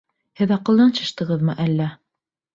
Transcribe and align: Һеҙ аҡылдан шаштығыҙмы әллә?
Һеҙ 0.39 0.53
аҡылдан 0.55 0.95
шаштығыҙмы 1.01 1.57
әллә? 1.69 1.93